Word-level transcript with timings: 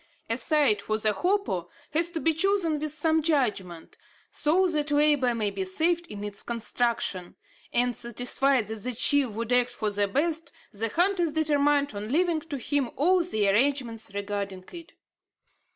A 0.31 0.37
site 0.37 0.81
for 0.81 0.97
the 0.97 1.13
hopo 1.13 1.69
has 1.91 2.09
to 2.09 2.19
be 2.19 2.33
chosen 2.33 2.79
with 2.79 2.91
some 2.91 3.21
judgment, 3.21 3.97
so 4.31 4.65
that 4.65 4.89
labour 4.89 5.35
may 5.35 5.51
be 5.51 5.63
saved 5.63 6.07
in 6.07 6.23
its 6.23 6.41
construction; 6.41 7.35
and, 7.71 7.95
satisfied 7.95 8.67
that 8.69 8.83
the 8.83 8.93
chief 8.95 9.27
would 9.29 9.51
act 9.53 9.69
for 9.69 9.91
the 9.91 10.07
best, 10.07 10.51
the 10.73 10.89
hunters 10.89 11.33
determined 11.33 11.93
on 11.93 12.11
leaving 12.11 12.39
to 12.39 12.57
him 12.57 12.89
all 12.95 13.21
the 13.23 13.47
arrangements 13.47 14.11
regarding 14.15 14.63
it. 14.71 14.93